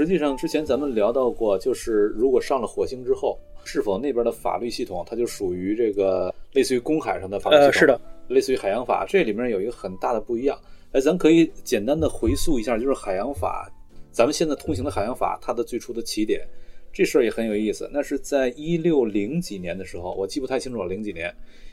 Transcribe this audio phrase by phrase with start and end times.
[0.00, 7.66] 实际上，之前咱们聊到过，就是如果上了火星之后，是否那边的法律系统它就属于这个类似于公海上的法律系统？
[7.66, 10.58] 呃是的，类似于海洋法，这里面有一个很大的不一样。
[10.92, 13.70] 哎，咱可以简单的回溯一下，就是海洋法，
[14.10, 16.48] 咱们现在通行的海洋法，它的最初的起点，
[16.94, 17.86] 这事儿也很有意思。
[17.92, 21.30] 那是在一六零几年的时候，我记不太清楚了，零几年，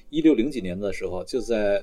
[0.09, 1.81] 一六零几年的时候，就在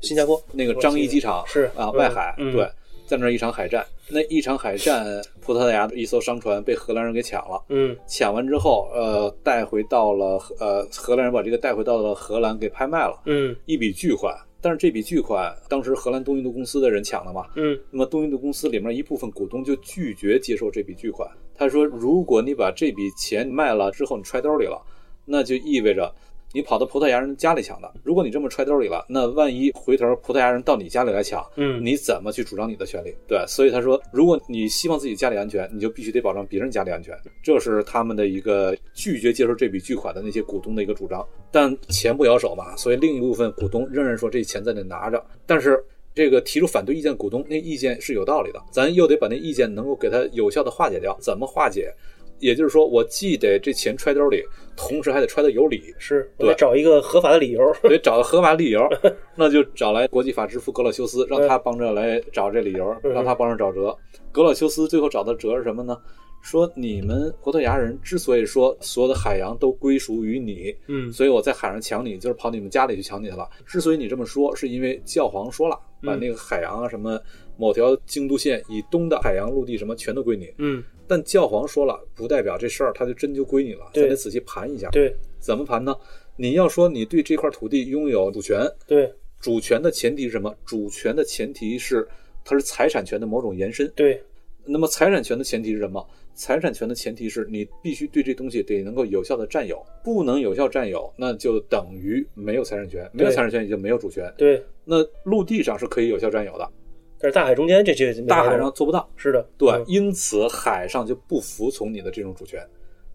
[0.00, 2.68] 新加坡那个樟宜机场是啊，嗯外海、嗯对，
[3.06, 5.06] 在那儿一场海战，那一场海战，
[5.40, 7.62] 葡萄牙的一艘商船被荷兰人给抢了。
[7.68, 14.36] 嗯抢完之后，呃，带回到了呃荷兰人把这个带回到了荷兰给拍卖了，嗯一笔巨款。
[14.60, 21.30] 但是这笔巨款，当时荷兰东印度公司的人抢的嘛，嗯那么东印度公司里面一部分股东就拒绝接受这笔巨款。
[21.54, 24.82] 他说，如果你把这笔钱卖了之后，你揣兜里了，
[25.24, 26.12] 那就意味着
[26.56, 27.92] 你跑到葡萄牙人家里抢的。
[28.02, 33.14] 如果你这么揣兜里了，那万一回头葡萄牙人到你家里来抢，嗯，你怎么去主张你的权利？
[33.28, 41.22] 对，所以他说，如果你希望自己家里安全，你就必须得保障别人家里安全，这是他们的一个拒绝接受这笔巨款的那些股东的一个主张。
[41.52, 45.84] 但钱不摇手嘛，所以另一部分股东仍然说这钱在那拿着，但是。
[46.16, 51.14] 这个提出反对意见的股东，那意见是有道理的，咱又得把那意见能够给他有效的化解掉。
[51.20, 51.92] 怎么化解？
[52.38, 54.42] 也就是说，我既得这钱揣兜里，
[54.76, 57.60] 同时还得揣的有理，是我得对找一个合法的理由。
[57.82, 58.86] 得找个合法理由，
[59.34, 63.96] 那就找来国际法之父格老修斯，让他帮着来找这理由，嗯让他帮着找辙。
[64.32, 65.96] 格老修斯最后找的辙是什么呢？
[66.42, 73.48] 说你们葡萄牙人之所以说所有的海洋都归属于你，嗯所以我在海上抢你，就是跑你们家里去抢你去了。
[73.64, 77.18] 之所以你这么说，是因为教皇说了，把嗯那个海洋啊什么
[77.56, 80.48] 某条京都线以东的海洋、陆地什么全都归你。
[80.58, 84.88] 嗯，但教皇说了，不代表这事儿它就真就归你了，对咱得仔细盘一下。
[84.90, 85.94] 对怎么盘呢？
[86.36, 90.54] 你要说你对这块土地拥有主权，对主权的前提是什么？
[90.64, 92.06] 主权的前提是
[92.44, 93.90] 它是财产权的某种延伸。
[93.94, 94.22] 对，
[94.64, 96.06] 那么财产权的前提是什么？
[96.34, 104.30] 财产权的前提是你必须对这东西得能够有效的占有，不能有效占有，那就等于没有财产权，没有财产权也就没有主权。
[104.36, 106.70] 对，那陆地上是可以有效占有的，
[107.18, 109.08] 但是大海中间这这没大海上做不到。
[109.16, 112.60] 是的，对，嗯因此海上就不服从你的这种主权。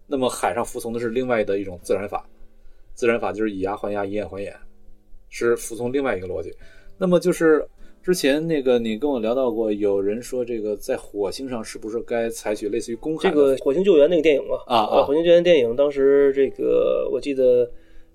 [0.06, 2.28] 那么海上服从的是另外的一种自然法，
[2.94, 4.54] 自然法就是以牙还牙，以眼还眼，
[5.30, 6.52] 是服从另外一个逻辑。
[6.98, 7.66] 那么就是
[8.02, 17.70] 之前那个你跟我聊到过，有人说这个在火星上是不是该采取类似于公海这个火星救援那个电影嘛，啊啊呃火星救援电影当时这个我记得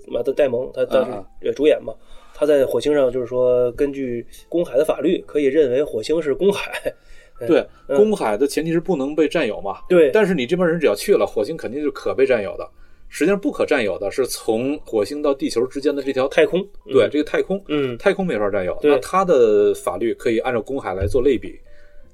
[0.08, 1.94] 马特戴蒙他当时啊啊呃主演嘛，
[2.40, 6.72] 他在火星上就是说根据公海的法律，可以认为火星是公海。
[7.48, 9.78] 对嗯公海的前提是不能被占有嘛？
[9.88, 12.68] 对，但是你这帮人只要去了，火星肯定是可被占有的。
[13.10, 21.58] 实际上不可占有的是从火星到地球之间的这条太空，对这个太空，嗯，太空没法占有，那它的法律可以按照公海来做类比，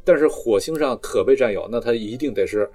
[0.04, 2.70] 但是火星上可被占有，那它一定得是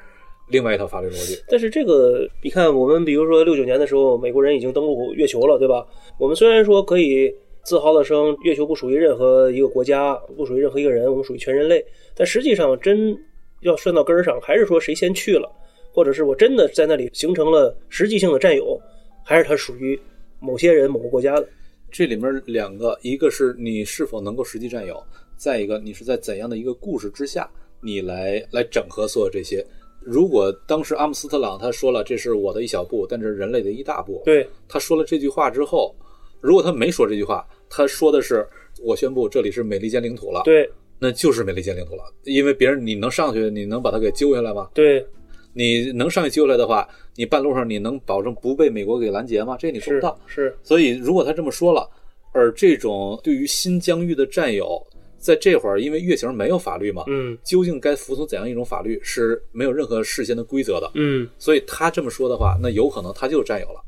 [0.49, 1.43] 另外一套法律逻辑。
[1.49, 5.87] 但是这个，你看，我们比如说六九年的时候，美国人已经登陆月球了，对吧？
[6.19, 13.17] 我们虽然说可以自豪的称月球不属于任何一个国家，不属于任何一个人，我们属于全人类，但实际上真
[13.61, 15.51] 要算到根儿上，还是说谁先去了，
[15.93, 18.81] 或者是我真的在那里形成了实际性的占有，
[19.25, 20.01] 还是它属于
[20.41, 21.49] 某些人、某个国家的？
[21.91, 25.03] 这里面两个，一个是你是否能够实际占有，
[25.37, 27.51] 再一个你是在怎样的一个故事之下，
[27.83, 29.65] 你来来整合所有这些。
[30.11, 35.95] 如果当时阿姆斯特朗他说了这是我的一小步，但这是人类的一大步，对，他说了这句话之后，
[36.41, 38.49] 如果他没说这句话，他说的是
[38.83, 40.67] 我宣布这里是美利坚领土了，对，
[40.99, 44.71] 那就是美利坚领土了，因为别人你能上去，你能把他给揪下来吗？
[44.73, 45.07] 对，
[45.53, 49.57] 你能上去揪下来的话，你半路上你能保证不被美国给拦截吗？
[49.59, 50.19] 这你做不是到。
[50.27, 51.87] 是，所以如果他这么说了，
[52.33, 54.83] 而这种对于新疆域的占有，
[55.19, 60.91] 在这会儿因为月球没有法律嘛，嗯究竟该服从怎样一种法律是没有任何事先的规则的。
[60.95, 63.83] 嗯，所以他这么说的话，那有可能他就占有了，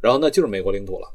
[0.00, 1.08] 然后那就是美国领土了。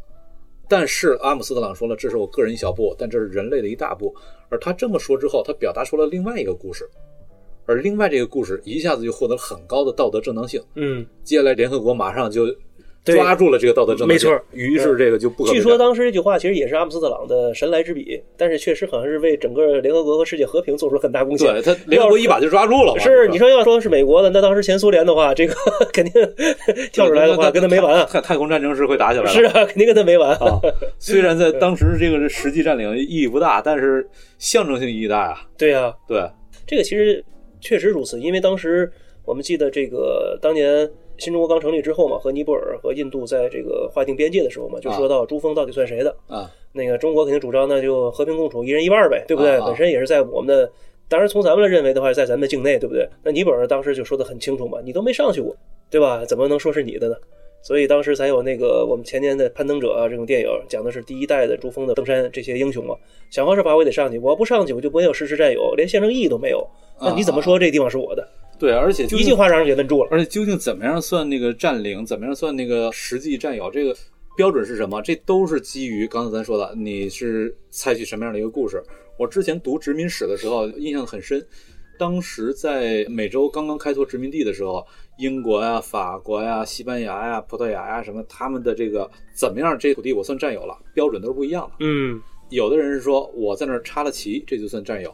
[0.69, 4.15] 但是阿姆斯特朗说了，这是我个人一小步，但这是人类的一大步。
[4.49, 6.89] 而他这么说之后，他表达出了另外一个故事，
[7.65, 10.63] 而另外这个故事一下子就获得了很高的道德正当性。
[10.75, 12.57] 嗯，接下来联合国马上就对
[13.03, 21.51] 抓住了这个道德正当性，没错于是这个就不可据说当时这句话其实也是阿姆斯特朗的神来之笔，但是确实好像是为整个联合国和世界和平做出了很大贡献。
[21.53, 22.97] 对他联合国一把就抓住了。
[22.99, 25.53] 是你说要说是美国的，那当时前苏联的话，这个
[25.91, 26.13] 肯定
[26.93, 28.05] 跳出来的话跟他没完啊。
[28.05, 29.29] 太太空战争是会打起来了。
[29.29, 30.61] 是啊，肯定跟他没完啊。
[30.97, 34.07] 虽然在当时这个实际占领意义不大，但是
[34.37, 35.41] 象征性意义大啊。
[35.57, 36.23] 对呀，对，
[36.65, 37.23] 这个其实
[37.59, 38.89] 确实如此，因为当时
[39.25, 40.89] 我们记得这个当年
[41.23, 46.51] 新中国刚成立之后嘛，和尼泊尔和印度在这个划定边界的时候嘛，就说到珠峰到底算谁的啊？
[46.73, 49.57] 那个中国肯定主张那就和平共处，一人一半呗，对不对？
[49.57, 50.69] 啊、本身也是在我们的，
[51.07, 53.07] 当然从咱们来认为的话，在咱们的境内，对不对？
[53.23, 55.55] 那尼泊尔当时就说的很清楚嘛，你都没上去过，
[55.89, 56.25] 对吧？
[56.25, 57.15] 怎么能说是你的呢？
[57.61, 62.93] 所以当时才有那个我们前年的《攀登者》啊这种电影，讲的是第一代的珠峰的登山这些英雄嘛，
[63.29, 66.67] 想方设法我也得上去，我要不上去我就没有实时占有，连象征意义都没有。
[66.99, 68.27] 那你怎么说这地方是我的？
[68.63, 70.07] 对，而且一句话让人给问住了。
[70.09, 73.93] 而且究竟怎么样算那个占领，怎么样算那个实际占有，这个
[74.37, 75.01] 标准是什么？
[75.01, 78.81] 这都是基于刚才咱说的，你是采取什么样的一个故事？
[79.19, 81.45] 我之前读殖民史的时候印象很深，
[81.99, 84.85] 当时在美洲刚刚开拓殖民地的时候。
[85.19, 89.77] 英国呀、法国呀、西班牙呀、葡萄牙呀，什么他们的这个怎么样？
[89.77, 91.75] 这土地我算占有了，标准都是不一样的。
[91.81, 92.19] 嗯，
[92.49, 95.11] 有的人是说我在那儿插了旗，这就算占有；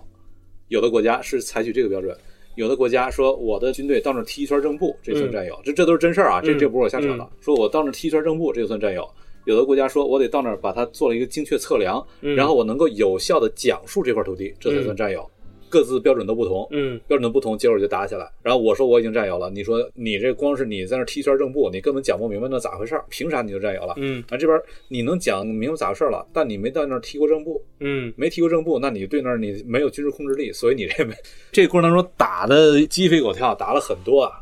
[0.69, 2.15] 有的国家是采取这个标准；
[2.59, 5.57] 有的国家说我的军队到那儿踢一圈正步，这算占有。
[5.63, 7.25] 这这都是真事儿啊，这这不是我瞎扯的。
[7.39, 9.09] 说我到那儿踢一圈正步，这就算占有。
[9.45, 15.25] 有的国家说我得到那儿把它做了一个精确测量，然后我能够有效的讲述这块土地，这才算占有。
[15.69, 18.29] 各自标准都不同，嗯，标准都不同，结果就打起来。
[18.41, 23.93] 然后我说我已经占有了，你说你这光是你在那踢圈正步，你根本讲不明白那咋回事儿，凭啥你就占有了？
[23.97, 31.13] 嗯，啊这边你能讲明白咋回事了，但你没到那儿踢过正步，嗯，没踢过正步，那你对那儿你没有军事控制力，所以你这没
[31.51, 34.41] 这个过程当中打的鸡飞狗跳，打了很多啊。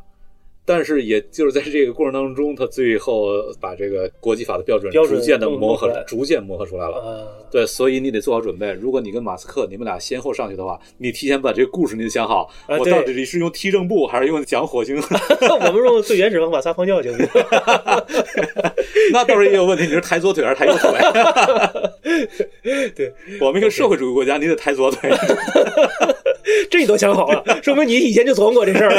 [0.69, 3.27] 但是也就是在这个过程当中，他最后
[3.61, 6.97] 把这个国际法的标准逐渐的磨合逐渐磨合出来了。
[6.97, 8.73] 啊，对，所以你得做好准备。
[8.73, 14.97] 如果你跟马斯克你们俩先后上去的话，你提前把这个故事你得想好，啊我到底是用踢正步还是用讲火星？
[15.49, 17.29] 我们用最原始方法撒泡尿行不行？
[19.13, 20.91] 那到时候也有问题，你是抬左腿还是抬右腿？
[22.93, 25.09] 对，我们一个社会主义国家，你得抬左腿。
[26.69, 28.91] 这你都想好了，说明你以前就琢磨过这事儿。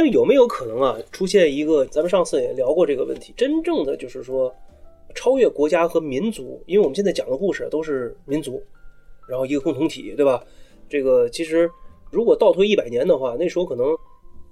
[0.00, 4.50] 但是有没有可能啊，出现一个咱们上次也聊过这个问题，真正的就是说
[5.14, 8.62] 超越国家和民族，因为我们现在讲的故事都是民族，
[9.28, 10.42] 然后一个共同体，对吧？
[10.88, 11.70] 这个其实
[12.10, 13.88] 如果倒推一百年的话，那时候可能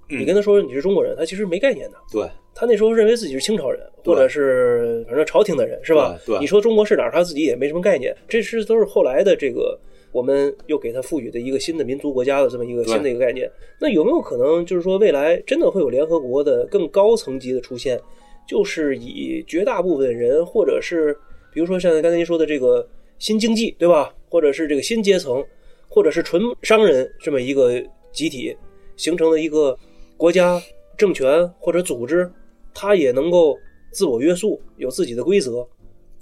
[0.07, 1.97] 你跟他说你是中国人，他其实没概念的。
[2.11, 6.15] 对，他那时候认为自己是清朝人，或者是反正朝廷的人，是吧？
[6.39, 8.15] 你说中国是哪儿，他自己也没什么概念。
[8.27, 9.79] 这是都是后来的这个，
[10.11, 13.49] 我们又给它赋予的一个新的民族国家的这么一个新的一个概念。
[13.79, 17.99] 那有没有可能，就是说未来真的会有联合国的更高层级的出现，
[18.47, 21.15] 就是以绝大部分人，或者是
[21.53, 24.13] 比如说像刚才您说的这个新经济，对吧？
[24.29, 25.43] 或者是这个新阶层，
[25.87, 28.55] 或者是纯商人这么一个集体
[28.95, 29.77] 形成的一个
[30.17, 30.61] 国家
[30.97, 32.31] 政权或者组织，
[32.73, 33.57] 它也能够
[33.91, 35.67] 自我约束，有自己的规则。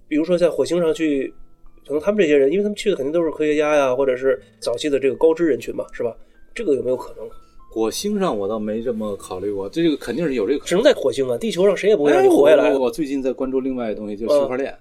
[0.07, 1.33] 比如说在火星上去，
[1.87, 6.15] 可能他们这些人，因为他们去的肯定都是科学家呀，或者是早期的这个高知人群嘛，是吧？
[6.53, 7.27] 这个有没有可能？
[7.69, 12.79] 火星上我倒没这么考虑过，这个肯定是有这个可能只能在火星啊，地球上谁也不会让你哎活下来的。
[12.79, 14.73] 我我最近在关注另外一个东西，就是区块链。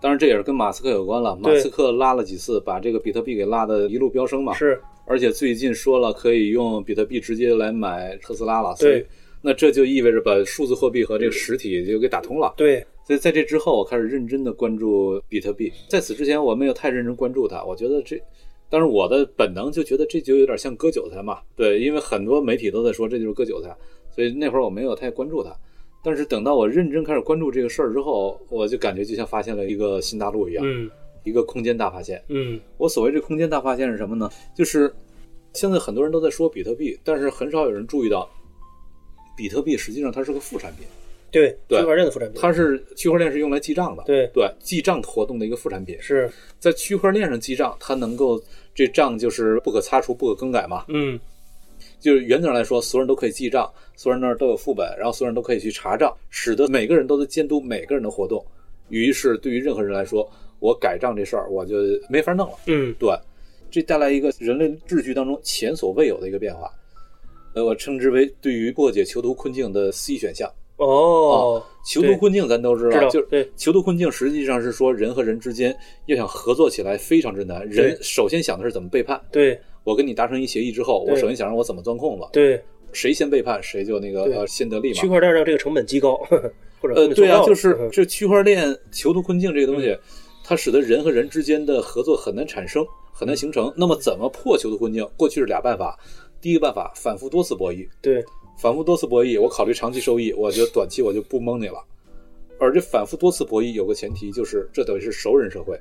[0.00, 1.36] 当然，这也是跟马斯克有关了。
[1.36, 4.54] 马斯克拉了几次，把这个比特币给拉的一路飙升嘛。
[4.54, 8.74] 是，而且最近说了可以用比特币直接来买特斯拉了。
[8.76, 9.06] 所以对，
[9.42, 12.54] 那这就意味着把数字货币和这个实体就给打通了。
[12.56, 15.72] 对，所以在这之后，我开始认真的关注比特币。
[15.88, 17.64] 在此之前，我没有太认真关注它。
[17.64, 18.20] 我觉得这，
[18.68, 21.38] 但是我的本能就觉得这就有点像割韭菜嘛。
[21.56, 23.74] 对，因为很多媒体都在说这就是割韭菜，
[24.14, 25.50] 所以那会儿我没有太关注它。
[26.04, 30.90] 但是等到我认真开始关注这个事儿之后，我就感觉就像发现了一个新大陆一样，嗯
[31.24, 32.22] 一个空间大发现。
[32.28, 34.30] 嗯我所谓这空间大发现是什么呢？
[34.54, 34.94] 就是
[35.54, 38.28] 现在很多人都在说比特币，但是很少有人注意到，
[39.34, 40.86] 比特币实际上它是个副产品。
[41.30, 45.96] 对，对区块链的副产品，它是区块链是用来记账的，对对，记账活动的一个副产品。
[46.00, 48.42] 是，在区块链上记账，它能够
[48.74, 50.84] 这账就是不可擦除、不可更改嘛。
[50.88, 51.18] 嗯
[52.00, 58.44] 就是原则上来说，所有人都可以记账，所有人那儿都有副本，然后所有人都可以去查账，使得每个人都在监督每个人的活动。
[58.88, 60.28] 于是，对于任何人来说，
[60.60, 61.76] 我改账这事儿我就
[62.08, 62.54] 没法弄了。
[62.66, 63.10] 嗯对，
[63.70, 66.70] 这带来一个人类秩序当中前所未有的一个变化。
[67.54, 70.48] 呃，我称之为对于破解囚徒困境的 C 选项。
[70.78, 73.50] 哦，囚徒困境咱都知道，就是对。
[73.56, 77.68] 囚徒困境实际上是说人和人之间要想合作起来非常之难。
[77.68, 79.20] 人首先想的是怎么背叛。
[79.30, 79.60] 对。
[79.84, 82.62] 我跟你达成一协议之后，我首先想让我怎么钻空子，对。
[82.92, 84.94] 谁先背叛，谁就那个呃先得利嘛。
[84.94, 85.08] 区。
[85.08, 86.16] 块链让这个成本极高，
[86.80, 87.88] 或者呃，对啊，就是嗯。
[87.90, 89.96] 这区块链囚徒困境这个东西，
[90.44, 93.72] 它使得人和人之间的合作很难产生，很难形成。
[93.76, 95.06] 那么怎么破囚徒困境？
[95.16, 95.98] 过去是俩办法，
[96.40, 98.24] 第一个办法反复多次博弈，对
[98.58, 101.82] 反复多次博弈，我考虑长期收益，我觉得短期我就不蒙你了。
[102.58, 105.78] 而这反复多次博弈有个前提，就是这等于是熟人社会，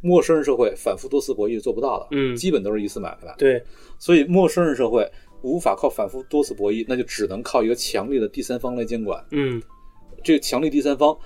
[0.00, 3.34] 陌生人社会反复多次博弈做不到的，嗯基本都是一次买卖。
[3.36, 3.60] 对
[3.98, 5.04] 所以陌生人社会
[5.42, 9.22] 无法靠反复多次博弈，那就只能靠一个强力的第三方来监管。
[9.32, 9.60] 嗯
[10.22, 11.16] 这个强力第三方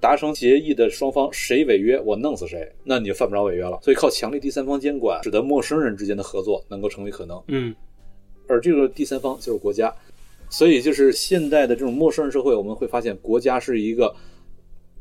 [0.00, 3.80] 达成协议的双方谁违约，我弄死谁，那你就犯不着违约了。
[3.82, 7.42] 所以靠强力第三方监管，使得陌生人之间的合作能够成为可能。
[7.48, 7.74] 嗯
[8.46, 9.92] 而这个第三方就是国家，
[10.56, 14.14] 所以就是现代的这种陌生人社会，我们会发现国家是一个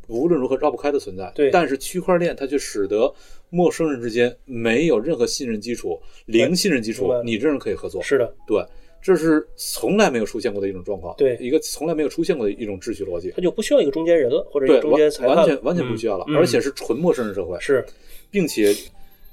[0.08, 1.32] 无论如何绕不开的存在。
[1.36, 1.52] 对。
[1.52, 3.14] 但是区块链它却使得
[3.52, 8.02] 陌生人之间没有任何信任基础，零信任基础你这人可以合作。
[8.02, 8.66] 是的，对，
[9.00, 11.38] 这是从来没有出现过的一种状况，对。
[11.40, 13.32] 一个从来没有出现过的一种秩序逻辑。
[13.36, 15.36] 它就不需要一个中间人了，或者一对，个中间裁判。
[15.36, 16.36] 了，完完全完全不需要了，嗯。
[16.36, 17.86] 而且是纯陌生人社会，是。
[18.32, 18.74] 并且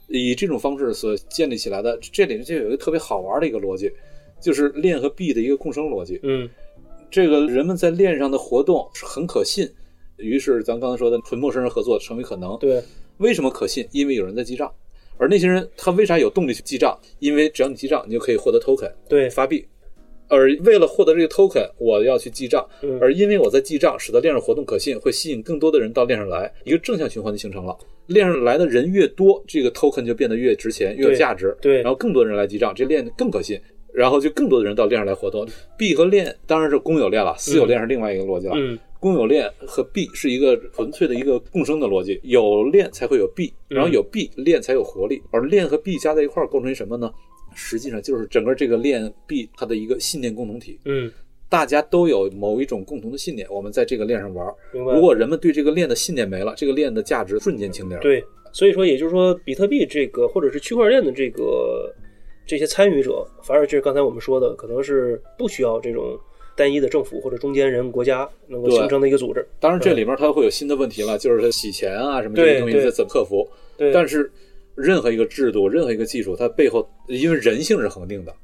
[0.08, 3.90] 以这种方式所建立起来的，这里面就有一个特别好玩的一个逻辑，
[4.40, 6.18] 就是链和币的一个共生逻辑。
[6.22, 6.48] 嗯
[7.10, 9.68] 这个人们在链上的活动是很可信，
[10.16, 12.56] 于是咱刚才说的纯陌生人合作成为可能。
[12.58, 12.82] 对
[13.18, 13.86] 为什么可信？
[13.90, 14.72] 因为有人在记账，
[15.18, 16.98] 而那些人他为啥有动力去记账？
[17.18, 19.66] 因为只要你记账，你就可以获得 token 对发币。
[20.28, 27.76] 而为了获得这个 token，我要去记账，嗯而因为我在记账，使得链上活动可信，会吸引更多的人到链上来，一个正向循环就形成了。
[28.06, 31.56] 链上来的人越多，这个 token 就变得越值钱，越有价值。
[31.60, 33.60] 对然后更多人来记账，这链更可信，
[33.92, 35.46] 然后就更多的人到链上来活动。
[35.76, 38.54] 币和链当然是公有链了，私有链是另外一个逻辑了。
[38.56, 47.10] 嗯公有链和币是一个纯粹的一个共生的逻辑，有链才会有币，然后有币链才有活力，而链和币加在一块儿构成什么呢？
[47.54, 51.10] 实际上就是整个这个链币它的一个信念共同体，嗯，
[51.48, 54.46] 大家都有某一种共同的信念，我们在这个链上玩。
[54.74, 57.98] 如果人们对这个链的信念没了，这个链的价值瞬间清零。
[58.00, 61.90] 对，所以说也就是说，比特币这个或者是区块链的这个
[62.46, 66.18] 这些参与者，反而就是刚才我们说的，可能是不需要这种
[66.56, 69.46] 单一的政府或者中间人国家能够形成的一个组织。
[69.58, 73.48] 当然，这里面它会有新的问题了，就是洗钱啊什么这些东西它怎么克服？
[73.76, 74.30] 对，但是
[74.74, 78.34] 任何一个制度、任何一个技术，它背后因为人性是恒定的，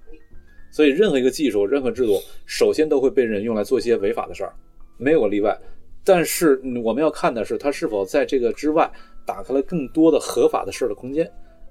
[0.70, 4.52] 所以任何一个技术、任何制度，首先都会被人用来做一些违法的事儿，
[4.98, 5.58] 没有个例外。
[6.04, 8.88] 但是嗯我们要看的是，它是否在这个之外
[9.26, 11.28] 打开了更多的合法的事儿的空间，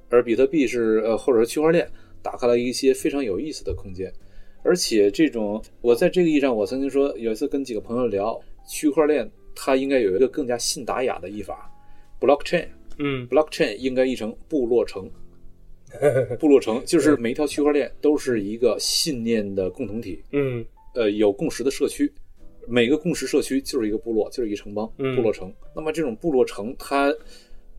[0.09, 1.89] 而比特币是呃，或者是区块链
[2.25, 4.11] 打开了一些非常有意思的空间。
[4.63, 11.71] 而且这种，我在这个意义上，我曾经说，有一次跟几个朋友聊，区块链它应该有一个更加信达雅的译法
[12.19, 12.65] ，blockchain。
[12.97, 15.07] 嗯 blockchain 应该译成部落城，
[16.39, 20.65] 部落城就是每一条区块链都是一个信念的共同体，嗯
[20.95, 22.09] 呃，有共识的社区，
[22.67, 25.53] 每个共识社区就是一个部落，就是一个城邦，嗯部落城。
[25.75, 27.13] 那么这种部落城，它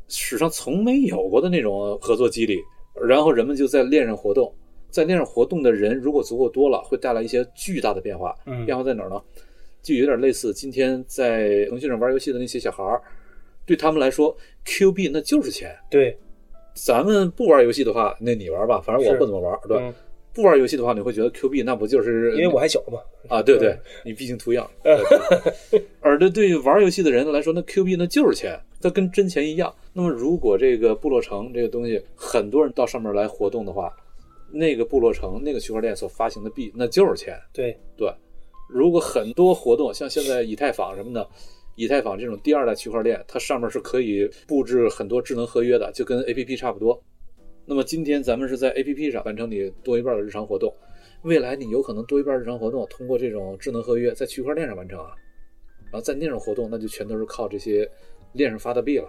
[0.07, 2.59] 史上从没有过的那种合作机理，
[3.05, 4.53] 然后人们就在链上活动，
[4.91, 8.35] 在链上活动的人如果足够多了，会带来一些巨大的变化。
[8.47, 9.21] 嗯变化在哪儿呢？
[9.83, 13.00] 就有点类似今天在腾讯上玩游戏的那些小孩儿，
[13.65, 15.76] 对他们来说，Q 币那就是钱。
[15.88, 16.19] 对，
[16.75, 19.83] 咱们不玩游戏的话，那你玩吧，反正我不怎么玩，对吧？
[19.87, 19.95] 嗯
[20.37, 23.00] 不玩游戏的话，你会觉得 Q 币那不就是因为我还小嘛。
[23.26, 23.75] 啊，对对，
[24.05, 24.71] 你毕竟图样。
[24.83, 24.95] 对
[25.71, 29.75] 对 而这对于玩游戏的人来说，那 Q 币那就是钱，它跟真钱一样。
[29.95, 33.90] 那么如果这个部落城这个东西，很多人到上面来活动的话，
[34.52, 37.35] 那个部落城那个区块链所发行的币，那就是钱。
[37.52, 38.12] 对，对，
[38.69, 41.26] 如果很多活动，像现在以太坊什么的，
[41.76, 47.02] 以太坊这种第二代区块链，它上面是可以布置很多智能合约的，就跟 A P P 差不多。
[47.68, 50.73] 那么今天咱们是在 A P P 上完成你多一半的日常活动，
[51.23, 55.11] 未来你有可能多一半日常活动通过这种智能合约在区块链上完成啊，
[55.87, 57.90] 然后在那种活动那就全都是靠这些
[58.35, 59.08] 链上发的币了，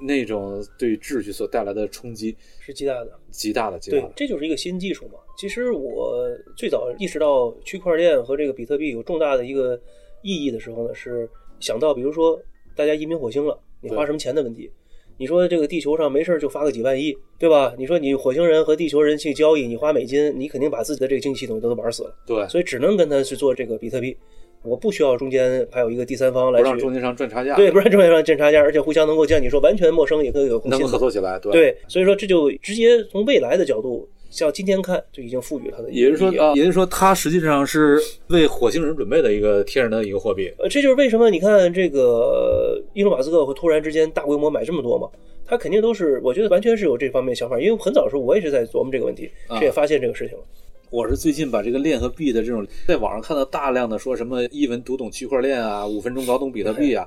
[0.00, 3.18] 那种对秩序所带来的冲击是极大的。
[3.32, 4.12] 极大的，极大对的，。
[4.14, 5.18] 这就是一个新技术嘛。
[5.36, 9.76] 其实我最早意识到区块链和这个比特币有重大的一个
[10.22, 11.28] 意义的时候呢，是
[11.58, 12.40] 想到比如说
[12.76, 14.70] 大家移民火星了，你花什么钱的问题。
[15.16, 17.72] 你说这个地球上没事儿就发个几万亿，对吧？
[17.78, 22.14] 你说你火星人和地球人去交易，你花美金，你肯定把自己的这个经济系统都玩死了。
[22.26, 24.16] 对，所以只能跟他去做这个比特币。
[24.62, 31.52] 我不需要中间还有一个第三方来去不让中间商赚差价，对，不让中间商赚差价，而且互相能够像你说完全陌生也可以有互能够合作起来，对。
[31.52, 36.00] 对，所以说这就直接从未来的角度，像今天看就已经赋予它的意义。
[36.00, 40.52] 也就是说啊，也就是说，它实际上是为火星人准备的一个天然的一个货币。
[40.58, 45.08] 呃，这就是为什么你看这个伊隆马斯克会突然之间大规模买这么多嘛？
[45.46, 50.44] 他肯定都是，我觉得完全是有这方面想法，因为很早的时候我也是在琢磨这个问题，啊这也发现这个事情了。
[50.90, 57.06] 我是最近把这个链和币的这种，在网上看到大量的说什么一文读懂区块链啊，五分钟搞懂比特币啊，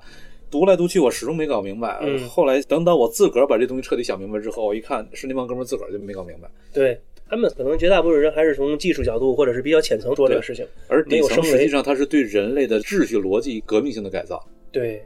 [0.51, 1.99] 读来读去我始终没搞明白。
[2.01, 10.65] 嗯后来等到我自个儿把这东西彻底想明白之后，我一看是那帮哥们儿自个儿就没搞明白，对他们可能绝大部分人还是从技术角度或者是比较浅层做这个事情。
[10.87, 14.41] 而底没有升维层实际上它是对人类的秩序逻辑革命性的改造。
[14.71, 15.03] 对，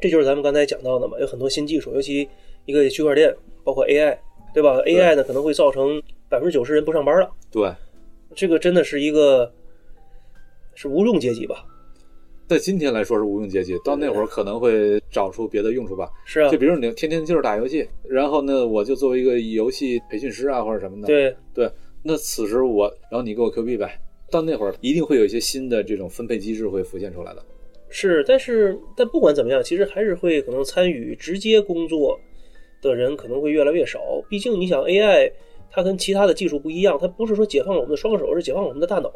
[0.00, 2.28] 这就是咱们刚才讲到的嘛，有很多新技术，尤其
[2.66, 3.34] 一个区块链，
[3.64, 4.16] 包括 AI，
[4.52, 7.72] 对吧？AI 呢可能会造成百分之九十人不上班了，对，
[8.34, 9.52] 这个真的是一个
[10.74, 11.64] 是无用阶级吧？
[12.48, 16.10] 在今天来说是无用阶级，到那会儿可能会找出别的用处吧。
[16.24, 21.70] 是啊就，比如你天天就是打游戏，然后呢，我就作为一个游戏培训师啊或者什么的，对，对，
[22.02, 24.00] 那此时我，然后你给我 Q 币呗，
[24.30, 27.44] 到那会儿一定会有一些新的这种分配机制会浮现出来的。
[27.90, 32.18] 是，但是但不管怎么样，其实还是会可能参与直接工作
[32.80, 34.00] 的人可能会越来越少。
[34.26, 35.30] 毕竟你想 AI，
[35.70, 39.12] 它跟其他的技术不一样，它不是说解放了我们的双手，是解放了我们的大脑。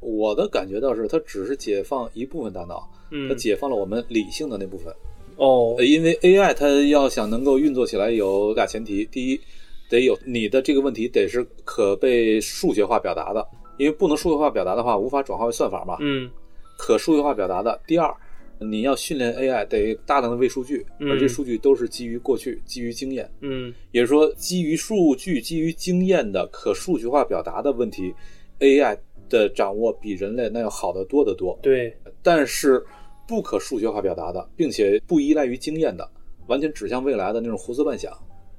[0.00, 4.92] 我的感觉倒是，它只是解放一部分大脑，嗯它解放了我们理性的那部分。
[5.36, 9.40] 哦呃，因为 AI 它要想能够运作起来，有俩前提：第一，
[9.88, 13.46] 得有你的这个问题得是可被数学化表达的，
[13.78, 15.96] 因为不能数学化表达的话，无法转化为算法嘛。
[16.00, 16.30] 嗯
[16.76, 17.80] 可数学化表达的。
[17.86, 18.12] 第二，
[18.60, 23.28] 你要训练 AI 得大量的喂数据，嗯而这数据都是基于过去、基于经验。
[23.40, 28.14] 嗯也就是说，基于数据、基于经验的可数据化表达的问题
[28.60, 28.96] ，AI
[29.28, 31.58] 的掌握比人类那要好得多得多。
[31.62, 32.84] 对，但是
[33.26, 36.08] 不可数学化表达的，并且不依赖于经验的，
[36.46, 38.12] 完全指向未来的那种胡思乱想，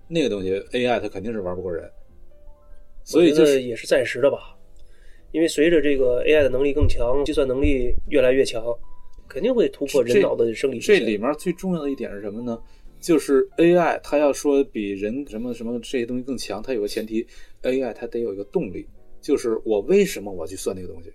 [0.07, 1.89] 那个东西 AI 它肯定是玩不过人。
[3.03, 4.55] 所以我觉得就是也是暂时的吧，
[5.31, 8.63] 因为随着这个 AI 的能力更强，计算能力越来越强，
[9.27, 10.99] 肯定会突破人脑的生理这。
[10.99, 12.59] 里面最重要的一点是什么呢？
[12.99, 17.25] 就是 AI 它要说比人什么什么这些东西更强，它有个前提
[17.63, 18.85] ，AI 它得有一个动力，
[19.21, 21.11] 就是我为什么我去算那个东西？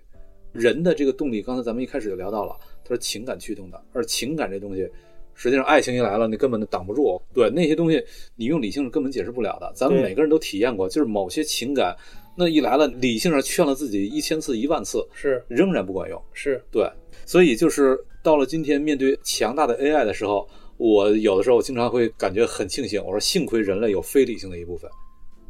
[0.51, 4.89] 人的这个动力，刚才咱们一开始就聊到了，它是情感驱动的，而情感这东西，
[5.33, 7.21] 实际上爱情一来了，你根本就挡不住。
[7.33, 8.01] 对那些东西，
[8.37, 9.69] 你用理性是根本解释不了的。
[9.75, 11.93] 咱们每个人都体验过，就是某些情感，
[12.37, 16.21] 那一来了，理性上劝了自己一千次、一万次，是仍然不管用。
[16.31, 16.89] 是，对，
[17.25, 24.89] 所以就是到了今天，面对强大的 AI 的时候，我有的时候经常会感觉很庆幸，我说幸亏人类有非理性的一部分，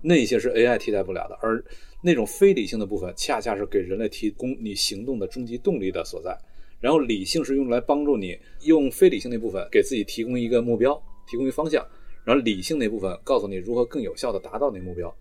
[0.01, 1.63] 那些是 AI 替代不了的，而
[2.05, 6.37] 那种非理性的部分，恰恰是给人类提供你行动的终极动力的所在。
[6.79, 10.93] 然后理性是用来帮助你用非理性那部分给自己提供一个目标，
[11.27, 11.83] 提供一个方向，
[12.23, 15.11] 然后理性那部分告诉你如何更有效的达到那个目标。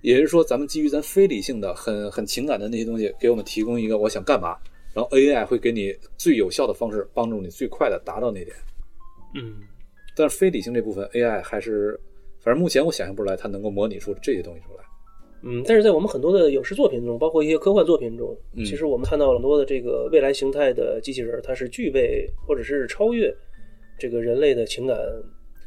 [0.00, 4.56] 也就是说，咱们基于咱非理性的、很很情感的那些东西，给我们提供一个我想干嘛，
[4.94, 8.56] 然后 AI 会给你最有效的方式，帮助你最快的达到那点。
[9.34, 9.56] 嗯，
[10.14, 11.98] 但是非理性这部分 AI 还是，
[12.40, 14.84] 反正目前我想象不出来它能够模拟出这些东西出来。
[15.44, 23.34] 嗯，但是在我们很多的影视作品中，包括一些科幻作品中，嗯其实我们看到了很多的这个未来形态的机器人，它是具备或者是超越
[23.98, 24.96] 这个人类的情感。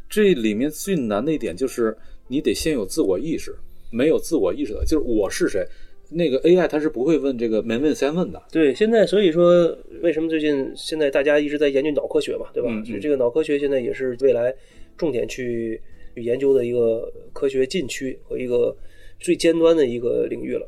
[0.10, 1.96] 这里面最难的一点就是
[2.28, 3.56] 你得先有自我意识，
[3.92, 5.66] 没有自我意识的，就是我是谁。
[6.08, 12.70] 那个 AI 它是不会问这个门问三问的，对，现在所以说，为什么最近现在大家一直在研究脑科学嘛，对吧？
[12.72, 14.54] 嗯嗯所以这个脑科学现在也是未来
[14.96, 15.82] 重点去
[16.14, 18.74] 去研究的一个科学禁区和一个
[19.20, 20.68] 最尖端的一个领域了。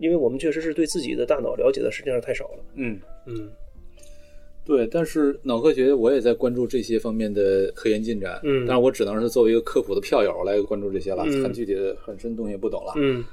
[0.00, 2.64] 因为我们确实是对自己的大脑了解的实际上太少了。
[2.74, 3.48] 嗯，嗯
[4.64, 4.84] 对。
[4.88, 12.94] 但是脑科学我也在关注这些方面的科研进展，嗯但是我只能是作为一个科普的票友来关注这些了，嗯很具体的很深的东西也不懂了。
[12.96, 13.24] 嗯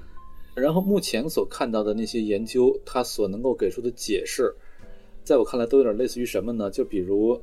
[0.56, 4.54] 然后目前所看到的那些研究，它所能够给出的解释，
[5.24, 6.70] 在我看来都有点类似于什么呢？
[6.70, 7.40] 就比如，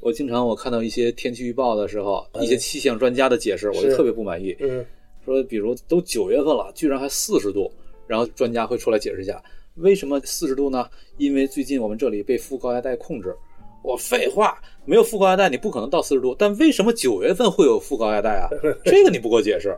[0.00, 4.56] 我经常我看到一些天气预报的时候，一些气象专家的解释，我就特别不满意。
[4.60, 4.84] 嗯
[5.26, 7.70] 说，比如都九月份了，居然还四十度，
[8.06, 9.42] 然后专家会出来解释一下，
[9.74, 10.88] 为什么四十度呢？
[11.18, 13.36] 因为最近我们这里被副高压带控制。
[13.82, 16.34] 我废话，没有副高压带，你不可能到四十度。
[16.36, 18.48] 但为什么九月份会有副高压带啊？
[18.84, 19.76] 这个你不给我解释。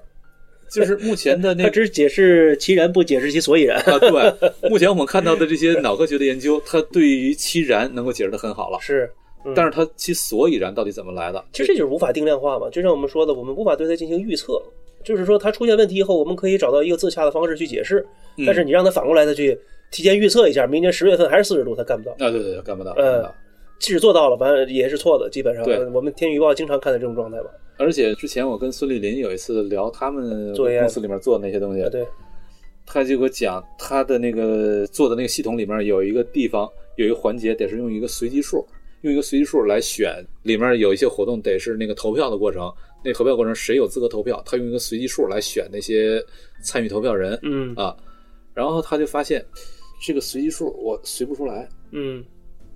[0.71, 3.79] 就是目前的那 他只解释其然，不解释其所以然。
[3.83, 9.11] 啊，对，目前我们看到的这些脑科学的研究，它对于其然能够解释的很好了，是，
[9.45, 11.43] 嗯但是它其所以然到底怎么来的？
[11.53, 14.63] 其实这就是无法定量化嘛，就像我们说的，我们无法对它进行预测。
[15.09, 18.07] 就是说，它出现问题以后，我们可以找到一个自洽的方式去解释。
[18.37, 19.59] 嗯但是你让它反过来的去
[19.91, 22.13] 提前预测一下，明年十月份还是四十度，它干不到。
[22.13, 23.35] 啊，对对对，干不到，呃干不到。
[23.79, 25.31] 即使做到了，反正也是错的。
[25.31, 27.47] 基本上，对我们天气预报经常看到这种状态吧。
[27.79, 32.07] 而且之前我跟孙立林有一次聊他们公司里面做的那些东西啊，，对，
[32.85, 38.67] 他就给我讲他的那个做的那个系统里面有一个地方有一个环节得是用一个随机数，
[39.03, 42.69] 用一个随机数来选，里面有一些活动得是那个投票的过程，
[43.09, 46.23] 那投票过程谁有资格投票，他用一个随机数来选那些
[46.63, 47.97] 参与投票人，嗯啊，
[48.53, 49.43] 然后他就发现
[50.05, 52.23] 这个随机数我随不出来，嗯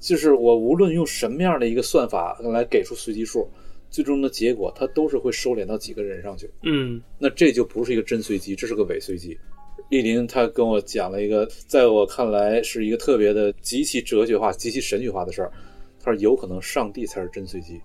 [0.00, 3.46] 就是我无论用什么样的一个算法来给出随机数，
[3.90, 6.50] 最终的结果它都是会收敛到几个人上去。
[6.62, 9.38] 嗯那这就不是一个真随机，这是个伪随机。
[9.90, 15.52] 丽林她跟我讲了一个，在我看来是一个特别的极其哲学化、极其神学化的事儿。
[16.02, 17.80] 他说有可能上帝才是真随机，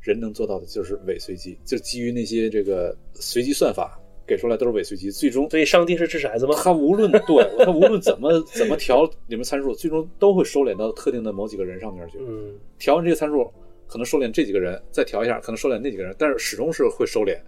[0.00, 6.54] 人能做到的就是伪随机，就基于那些这个随机算法给出来都是伪随机，最终所以上帝是掷骰子吗？
[6.56, 7.20] 他无论对
[7.64, 12.18] 他无论怎么怎么调里面参数，最终都会收敛到特定的某几个人上面去。
[12.20, 13.50] 嗯调完这个参数，
[13.86, 17.38] 可能收敛这几个人，再调一下，可能收敛那几个人，但是始终是会收敛。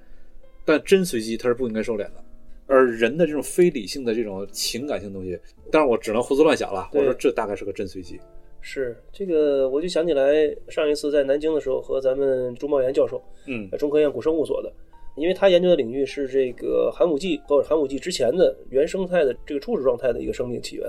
[0.64, 2.24] 但真随机它是不应该收敛的，
[2.66, 5.38] 而人的这种非理性的这种情感性东西，
[5.70, 6.88] 当然我只能胡思乱想了。
[6.92, 8.20] 我说这大概是个真随机。
[8.60, 14.72] 是这个，我就想起来上一次在南京的时候和咱们朱茂元教授，嗯呃中科院古生物所的，
[15.16, 20.86] 因为他研究的领域是这个寒武纪或者寒武纪之前的原生态的这个初始状态的一个生命起源，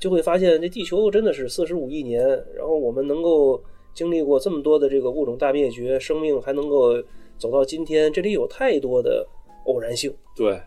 [0.00, 3.62] 就会发现这地球真的是四十五亿年，然后我们能够
[3.94, 6.94] 经历过这么多的这个物种大灭绝，生命还能够
[7.38, 9.26] 走到今天，这里有太多的
[9.66, 10.60] 偶然性，对。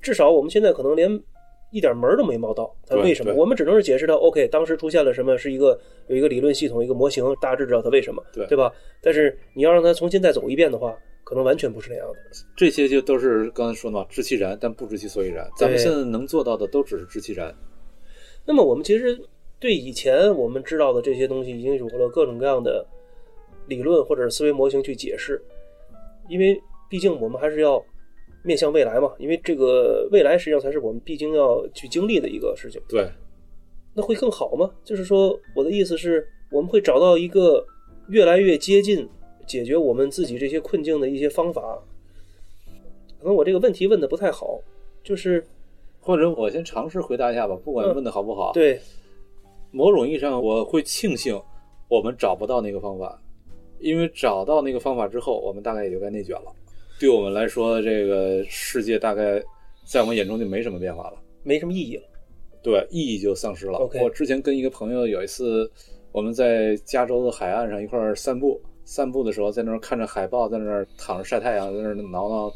[0.00, 1.08] 至少我们现在可能连
[1.72, 2.72] 一点门都没冒到。
[2.86, 3.34] 它为什么？
[3.34, 4.14] 我们只能是解释它。
[4.14, 8.72] OK，当时出现了什么，是一个有一个理论系统，一个模型，大致知道它为什么，对对吧？
[9.00, 12.14] 但是你要让它重新再走一遍的话，可能完全不是那样的。
[12.56, 15.48] 这些就都是刚才说的嘛，知其然，但不知其所以然。
[15.56, 17.54] 咱们现在能做到的都只是知其然。
[18.44, 19.18] 那么我们其实
[19.58, 22.86] 对以前我们知道的这些东西，已经有了各种各样的
[23.66, 25.40] 理论或者思维模型去解释，
[26.28, 27.82] 因为毕竟我们还是要
[28.42, 32.80] 面向未来嘛，因为这个未来实际上才是我们必经要去经历的一个事情。
[32.88, 33.08] 对，
[33.94, 34.70] 那会更好吗？
[34.84, 37.64] 就是说，我的意思是，我们会找到一个
[38.08, 39.08] 越来越接近
[39.46, 41.78] 解决我们自己这些困境的一些方法。
[43.18, 44.58] 可能我这个问题问的不太好，
[45.04, 45.46] 就是
[46.00, 48.52] 或者我先尝试回答一下吧，不管嗯问的好不好。
[48.52, 48.80] 对，
[49.70, 51.40] 某种意义上，我会庆幸
[51.88, 53.22] 我们找不到那个方法，
[53.78, 56.52] 因为找到那个方法之后，我们大概也就该内卷了。
[57.02, 59.42] 对我们来说，这个世界大概
[59.84, 62.04] 在我们眼中就没什么变化了，没什么意义了。
[62.62, 63.80] 对，意义就丧失了。
[64.00, 65.68] 我之前跟一个朋友有一次，
[66.12, 72.52] 我们在加州的海岸上一块儿散步，散步的时候在那儿看着海豹，在那儿躺着晒太阳，在那儿挠挠。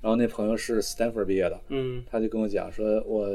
[0.00, 3.28] 然后那朋友是斯坦福毕业的，嗯他就跟我讲说，我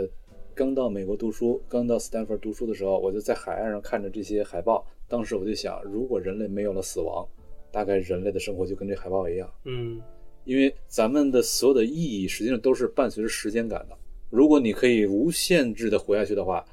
[0.56, 4.88] 刚到美国读书，刚到斯坦福读书的时候，我就在海岸上看着这些海豹。
[5.10, 7.28] 当时我就想，如果人类没有了死亡，
[7.70, 10.02] 大概人类的生活就跟这海豹一样，嗯
[10.46, 13.98] 因为咱们的所有的意义实际上都是伴随着时间感的。
[14.30, 16.66] 如果你可以无限制的活下去的话，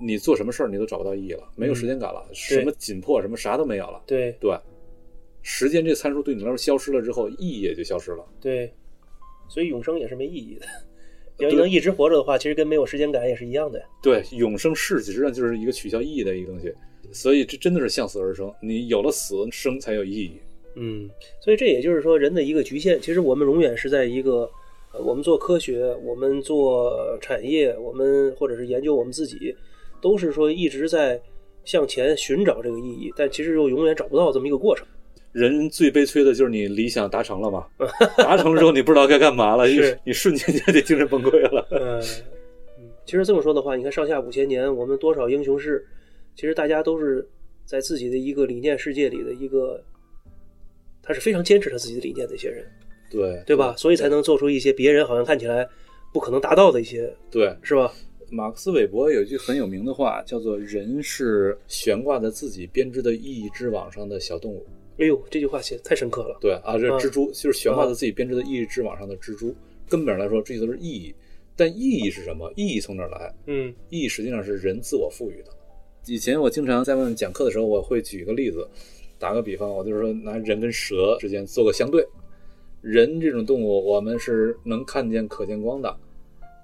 [0.00, 4.02] 你做什么事儿你都找不到意义了，没有时间感了，什么紧迫什么啥都没有了。
[4.06, 4.58] 对对，
[5.42, 8.24] 时间这个参数对你来说消失了之后，意义也就消失了。
[8.40, 8.72] 对，
[9.48, 10.66] 所以永生也是没意义的。
[11.38, 13.86] 要能一直活着的话，其实跟没有时间感也是一样的呀。
[14.02, 16.72] 对，永生是实际上就是一个取消意义的一个东西，
[17.10, 18.52] 所以这真的是向死而生。
[18.60, 20.40] 你有了死，生才有意义。
[20.74, 21.08] 嗯，
[21.40, 23.00] 所以这也就是说人的一个局限。
[23.00, 24.50] 其实我们永远是在一个，
[24.92, 29.54] 呃我们做科学，我们做产业，我们或者是研究我们自己，
[30.00, 31.20] 都是说一直在
[31.64, 34.86] 向前寻找这个意义，但其实又永远找不到这么一个过程。
[35.32, 37.66] 人最悲催的就是你理想达成了嘛，
[38.18, 41.66] 达成了之后你不知道该干嘛了，你是你瞬间就得精神崩溃了。
[41.70, 41.98] 呃，
[42.78, 45.86] 嗯，其实这么说的话，你看上下五千年，我们多少英雄事，
[46.34, 47.26] 其实大家都是
[47.64, 49.82] 在自己的一个理念世界里的一个，
[51.02, 52.64] 他是非常坚持他自己的理念的一些人，
[53.10, 53.74] 对对吧？
[53.76, 55.68] 所以才能做出一些别人好像看起来
[56.12, 57.54] 不可能达到的一些，对。
[57.62, 57.92] 是吧？
[58.30, 64.66] 马克思韦伯有一句很有名的话，叫做“人是悬挂在自己编织的意义之网上的小动物”。
[64.98, 66.38] 哎呦，这句话写得太深刻了。
[66.40, 69.54] 对啊，这嗯蜘蛛就是悬挂在自己编织的意义之网上的蜘蛛。
[69.88, 71.14] 根本上来说，这些都是意义。
[71.54, 72.50] 但意义是什么？
[72.56, 73.34] 意义从哪儿来？
[73.46, 75.50] 嗯意义实际上是人自我赋予的。
[76.06, 78.66] 以前我经常在外面讲课的时候，我会举一个例子，
[79.22, 82.04] 打个比方，我就是说拿人跟蛇之间做个相对。
[82.80, 85.96] 人这种动物，我们是能看见可见光的，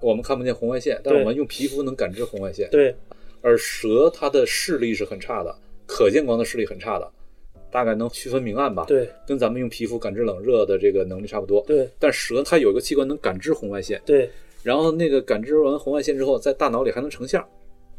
[0.01, 2.67] 我们看不见红外线，但是我们用皮肤能感知红外线。
[2.69, 2.93] 对，
[3.41, 5.55] 而蛇它的视力是很差的，
[5.87, 7.09] 可见光的视力很差的，
[7.71, 11.63] 大概能区分明暗吧。，对跟咱们用皮肤感知冷热的这个能力差不多。
[11.65, 14.29] 对但蛇它有一个器官能感知红外线，对，
[14.63, 17.41] 然后那个感知完红外线之后，在大脑里还能成像。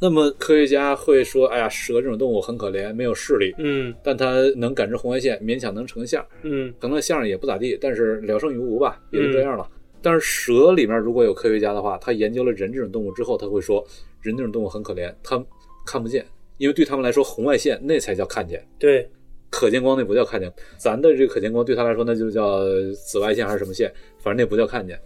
[0.01, 3.95] 那么科学家会说：“哎呀，蛇这种动物很可怜，没有视力，嗯。
[4.03, 6.73] 但它能感知红外线，勉强能成像，嗯。
[6.81, 9.69] 可能像也不咋地，但是聊胜于无吧，也就这样了。
[10.01, 13.87] 但是蛇里面如果有科学家的话，他研究了人这种动物之后，他会说，
[14.23, 15.45] 人这种动物很可怜，它
[15.87, 16.25] 看不见，
[16.57, 19.07] 因为对他们来说，红外线那才叫看见，对。
[19.51, 20.51] 可见光那不叫看见。
[20.79, 22.61] 咱的这个可见光对他来说，那就叫
[22.95, 24.97] 紫外线还是什么线，反正那不叫看见。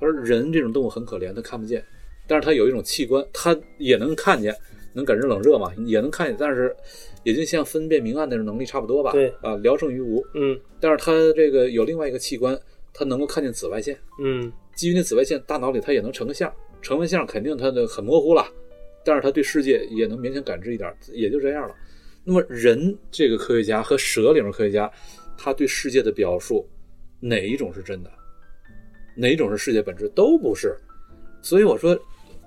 [0.00, 1.82] 他说人这种动物很可怜，他看不见，
[2.26, 4.54] 但是它有一种器官，它也能看见，
[4.92, 6.74] 能感知冷热嘛，也能看见，但是
[7.22, 9.12] 也就像分辨明暗那种能力差不多吧。
[9.12, 10.24] 对啊，聊胜于无。
[10.34, 12.58] 嗯但是它这个有另外一个器官，
[12.92, 13.98] 它能够看见紫外线。
[14.22, 18.46] 嗯基于那紫外线，大脑里它也能成个像，成完像肯定它的很模糊了，
[19.04, 21.74] 但是它对世界也能勉强感知一点，也就这样了。
[22.24, 24.90] 那么人这个科学家和蛇里面科学家，
[25.38, 26.68] 他对世界的表述，
[27.20, 28.10] 哪一种是真的？
[29.16, 30.08] 哪一种是世界本质？
[30.14, 30.76] 都不是。
[31.40, 31.98] 所以我说，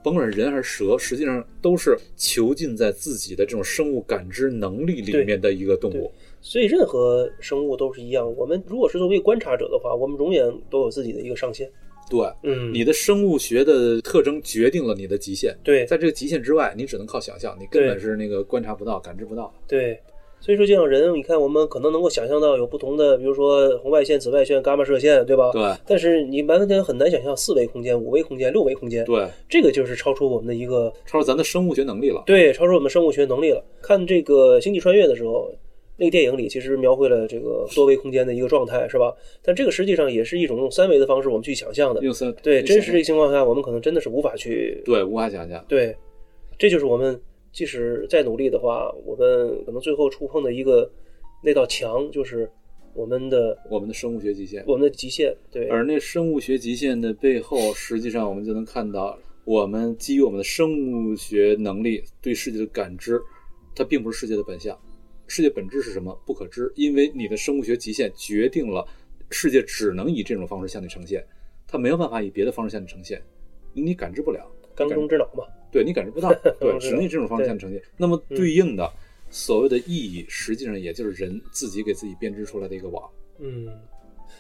[0.03, 6.11] 甭管是人还是蛇，实际上都是囚禁在自己的这种生物感知能力里面的一个动物。
[6.41, 8.33] 所以任何生物都是一样。
[8.37, 11.69] 我们如果是作为观察者的话，我们永远都有自己的一个上限。
[12.09, 15.55] 对，嗯，你的生物学的特征决定了你的极限。
[15.63, 19.53] 对在这个极限之外，你只能靠想象，你根本是那个观察不到、感知不到。
[19.67, 19.99] 对，
[20.41, 25.51] 所以说就像人，你看我们可能能够想象到有不同的，比如说红外线、紫外线、伽马射线，对吧？
[25.51, 32.23] 对但是你完全很难想象四维空间、五维空间、六维空间，对，这个就是超出我们的一个超出咱的生物学能力了。
[32.25, 33.63] 对，超出我们生物学能力了。
[33.81, 35.51] 看这个《星际穿越》的时候，
[35.97, 39.13] 那个电影里其实描绘了这个多维空间的一个状态，是吧？
[39.43, 42.01] 但这个实际上也是一种用三维的方式我们去想象的。
[42.01, 45.63] 用三对，真实这这个情况下，我们可能真的是无法去对无法想象。
[45.67, 45.93] 对，
[46.57, 47.19] 这就是我们
[47.51, 50.89] 即使再努力的话，我们可能最后触碰的一个
[51.43, 52.49] 那道墙，就是
[52.93, 55.35] 我们的我们的生物学极限，我们的极限。
[55.51, 63.19] 对，而那生物学极限的背后，实际上我们就能看到，我们基于我们的生物学能力对世界的感知，
[63.75, 64.77] 它并不是世界的本相。
[65.27, 66.19] 世界本质是什么？
[66.25, 68.87] 不可知，因为你的生物学极限决定了
[69.29, 71.23] 世界只能以这种方式向你呈现，
[71.67, 73.21] 它没有办法以别的方式向你呈现，
[73.73, 74.51] 你感知不了。
[74.75, 75.43] 缸中之脑嘛。
[75.71, 77.81] 对你感知不到， 对，只能以这种方式向你呈现。
[77.97, 78.89] 那么对应的
[79.29, 83.09] 所谓的意义，实际上也就是人自己给自己编织出来的一个网。
[83.39, 83.67] 嗯，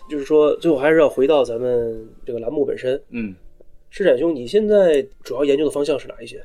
[0.09, 3.01] 就是说，最后还是要回到咱们这个栏目本身。
[3.09, 3.35] 嗯，
[3.89, 6.43] 施展兄，你现在主要研究的方向是哪一些？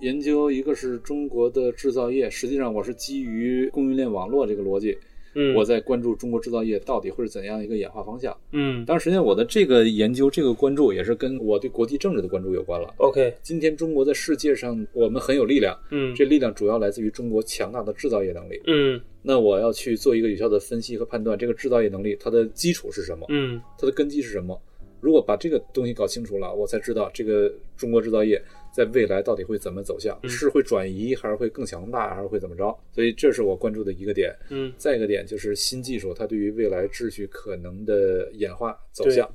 [0.00, 4.98] 研究一个是中国的制造业，实际上我是基于供应链网络这个逻辑，
[5.34, 8.36] 嗯我在关注中国制造业到底会是怎样一个演化方向。
[8.52, 12.92] 嗯当然，实际上我的这个研究、这个关注也是跟我对国际政治的关注有关了。
[12.98, 18.60] ，OK，今天中国在世界上，我们很有力量，嗯这力量主要来自于中国强大的制造业能力。
[18.66, 24.60] 嗯那我要去做一个有效的分析和判断，这个制造业能力它的基础是什么，嗯它的根基是什么。
[25.00, 28.40] 如果把这个东西搞清楚了，我才知道这个中国制造业
[28.72, 32.76] 在未来到底会怎么走向，嗯是会转移，还是会更强大，还是会怎么着？
[32.90, 34.34] 所以这是我关注的一个点。
[34.50, 39.28] 嗯再一个点就是新技术它对于未来秩序可能的演化走向。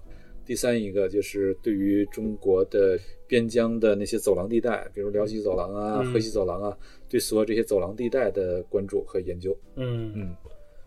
[0.46, 2.98] 第三一个就是对于中国的
[3.28, 6.78] 边疆的那些走廊地带，比如辽西走廊啊、嗯河西走廊啊，
[7.10, 9.56] 对所有这些走廊地带的关注和研究。
[9.76, 10.36] 嗯嗯，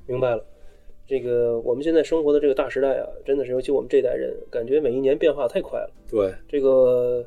[0.06, 0.42] 明白了。
[1.06, 5.92] 这个我们现在生活的这个大时代啊，真的是尤其我们这代人，感觉每一年变化太快了。
[6.08, 7.22] 对，这个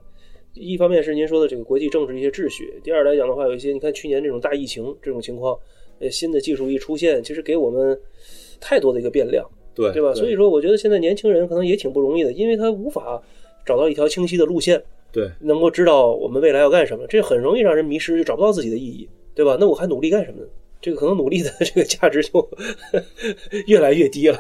[0.54, 5.58] 一方面是您说的这个国际政治一些秩序，第二来讲的话，有一些你看去年这种大疫情这种情况，
[6.00, 8.00] 呃，新的技术一出现，其实给我们
[8.60, 10.14] 太多的一个变量，对，对吧？
[10.14, 13.22] 所以说，我觉得现在年轻人可能也挺不容易的，因为他无法
[13.66, 19.58] 找到一条清晰的路线，对能够知道我们未来要干什么，这很容易让人迷失，就找不到自己的意义，对吧？
[19.60, 20.48] 那我还努力干什么呢？
[20.80, 22.48] 这个可能努力的 这个价值就
[23.66, 24.38] 越来越低了。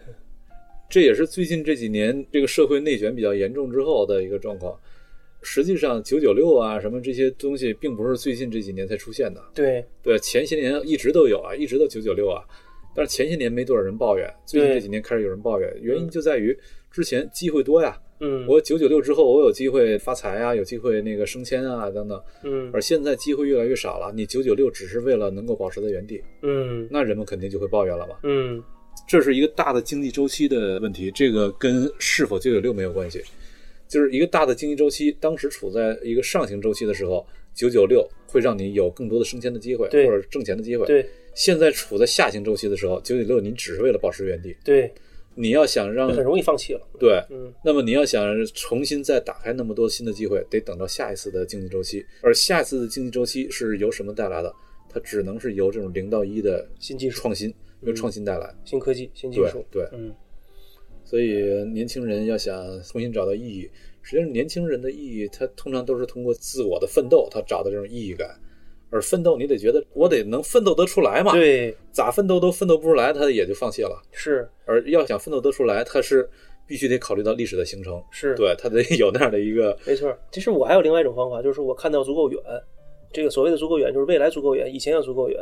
[0.90, 4.78] 这也是最近这几年这个社会内卷比较严重之后的一个状况。
[5.46, 9.40] 实际上，九九六啊什么这些东西，并不是最近这几年才出现的。
[9.54, 12.42] 对，对，前些年一直都有啊，一直都九九六啊。
[12.96, 16.58] 但是前些年没多少人抱怨，最近这几年开始有人抱怨，原因就在于
[16.90, 17.96] 之前机会多呀。
[18.18, 22.20] 嗯，我九九六之后，我有机会发财啊，有机会那个升迁啊等等。
[22.42, 28.16] 嗯而现在机会越来越少了，你九九六只是为了能够保持在原地，嗯那人们肯定就会抱怨了嘛。
[28.24, 28.60] 嗯
[29.06, 33.22] 这是一个大的经济周期的问题，这个跟是否九九六没有关系，
[33.88, 40.86] 就是一个大的经济周期，当时处在一个上行周期的时候，九九六会让你有更多的升迁的机会，或者挣钱的机会。
[40.86, 44.90] 对现在处在下行周期的时候，九九六你只是为了保持原地，对，
[45.34, 46.80] 你要想让很容易放弃了。
[46.98, 54.54] 对，嗯那么你要想重新再打开那么多新的机会，得等到下一次的经济周期，而下一次的经济周期是由什么带来的？
[54.88, 58.54] 它只能是由这种零到一的新技术、创新，由创新带来。
[58.64, 59.66] 新科技、新技对术。
[59.70, 60.14] 对，嗯
[61.06, 63.70] 所以年轻人要想重新找到意义，
[64.02, 68.28] 实际上年轻人的意义，他通常都是通过自我的奋斗，他找到这种意义感。
[68.90, 74.00] 而奋斗，你得觉得我得能奋斗得出来嘛，，对，咋奋斗都奋斗不出来，他也就放弃了。
[74.12, 76.28] 是而要想奋斗得出来，他是
[76.66, 80.16] 必须得考虑到历史的形成，是，对他得有那样的一个，没错。
[80.30, 82.40] 其实我还有另外一种方法，就是我看到足够远。
[83.12, 85.38] 这个所谓的足够远，就是未来足够远，以前要足够远。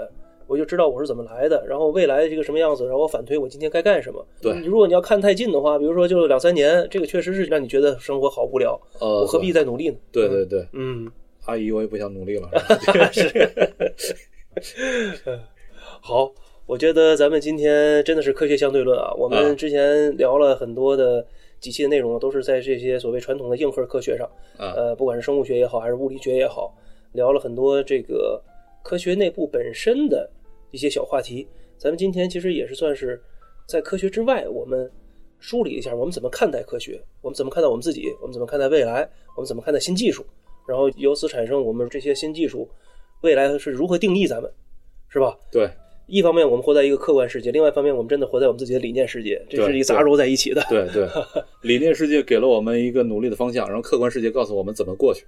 [0.47, 4.25] 我就知道我是怎么来的，然后未来这个什么样子，然后我反推我今天该干什么。
[4.41, 9.97] 对如果你要看太近的话，比如说就两三年，这个确实是让你觉得生活好无聊，呃，我何必再努力呢？
[10.13, 11.11] 对对对，嗯，
[11.47, 12.49] 阿姨，我也不想努力了。
[13.13, 13.29] 是
[16.01, 16.33] 好，
[16.67, 19.13] 我觉得咱们今天真的是科学相对论啊。
[19.17, 21.27] 我们啊之前聊了很多的
[21.61, 24.27] 几期的内容，都是在这些所谓传统的硬核科学上，
[24.57, 26.75] 啊呃，不管是生物学也好，还是物理学也好，
[27.13, 28.41] 聊了很多这个
[28.85, 30.31] 科学内部本身的
[30.71, 31.49] 一些小话题。
[31.77, 33.21] 咱们今天其实也是算是
[33.67, 34.89] 在科学之外，我们
[35.41, 40.25] 梳理一下我们怎么看待科学，我们怎么看待我们自己，我们怎么看待未来，我们怎么看待新技术，
[40.69, 42.69] 然后由此产生我们这些新技术
[43.23, 44.51] 未来是如何定义咱们，
[45.09, 45.37] 是吧？
[45.51, 45.69] 对
[46.07, 50.63] 一方面我们活在一个客观世界，另外一方面我们真的活在我们自己的理念世界，这是一杂糅在一起的。
[50.69, 51.09] 对对，
[51.63, 55.25] 理念世界给了我们一个努力的方向，然后客观世界告诉我们怎么过去。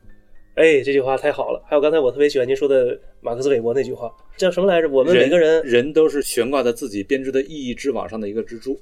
[0.57, 1.63] 哎，这句话太好了。
[1.69, 4.89] 还有刚才我特别喜欢您说的马克思韦伯那句话，叫什么来着？
[4.89, 8.79] 我们每个人，人都是悬挂在自己编织的意义之网上的一个蜘蛛。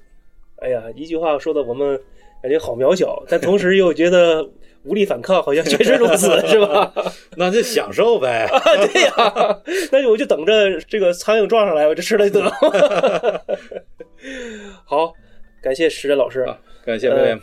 [0.56, 2.00] 哎呀，一句话说的我们
[2.40, 4.48] 感觉好渺小，但同时又觉得
[4.84, 6.92] 无力反抗，好像确实如此，是吧？
[7.37, 8.48] 那就享受呗。
[8.92, 9.60] 对呀，
[9.90, 13.44] 那就我就等着这个苍蝇撞上来，我就吃了就得了。
[14.87, 15.12] 好，
[15.60, 16.42] 感谢石真老师。
[16.42, 16.56] 啊，
[16.87, 17.40] 感谢威廉。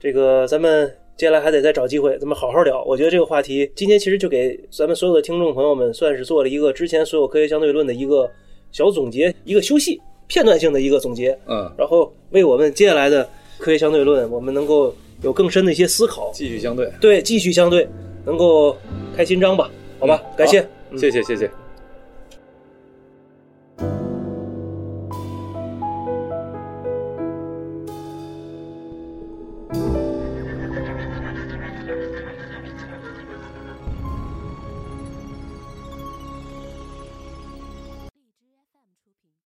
[0.00, 2.84] 这个咱们接下来还得再找机会，咱们好好聊。
[2.84, 8.30] 我觉得这个话题今天其实就给咱们所有的听众朋友们算是做了一个之前所有科学相对论的一个
[8.70, 13.26] 小总结，一个休息片段性的一个总结，嗯，然后为我们接下来的
[13.58, 16.92] 科学相对论，我们能够有更深的一些思考，继续相对。
[17.00, 17.88] 对，继续相对，
[18.26, 18.76] 能够
[19.16, 19.70] 开新章吧？
[19.98, 20.66] 好吧，感谢。
[20.98, 21.50] 谢谢谢谢。